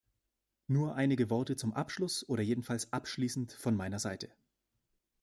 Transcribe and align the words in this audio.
Nur 0.65 0.95
einige 0.95 1.29
Worte 1.29 1.55
zum 1.55 1.73
Abschluss 1.75 2.27
oder 2.27 2.41
jedenfalls 2.41 2.91
abschließend 2.91 3.53
von 3.53 3.75
meiner 3.75 3.99
Seite. 3.99 4.31